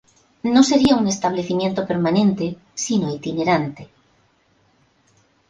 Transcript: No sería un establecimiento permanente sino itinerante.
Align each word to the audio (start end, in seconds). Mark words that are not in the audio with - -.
No 0.53 0.63
sería 0.63 0.95
un 0.95 1.05
establecimiento 1.07 1.85
permanente 1.85 2.57
sino 2.73 3.13
itinerante. 3.13 3.83